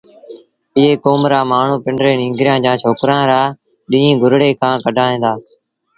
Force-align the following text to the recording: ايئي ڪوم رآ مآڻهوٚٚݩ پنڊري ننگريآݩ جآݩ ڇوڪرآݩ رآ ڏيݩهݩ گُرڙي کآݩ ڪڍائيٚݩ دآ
ايئي 0.77 0.93
ڪوم 1.05 1.21
رآ 1.31 1.41
مآڻهوٚٚݩ 1.51 1.83
پنڊري 1.85 2.13
ننگريآݩ 2.21 2.63
جآݩ 2.63 2.79
ڇوڪرآݩ 2.81 3.27
رآ 3.31 3.41
ڏيݩهݩ 3.89 4.19
گُرڙي 4.21 4.49
کآݩ 4.61 4.81
ڪڍائيٚݩ 4.85 5.21
دآ 5.23 5.31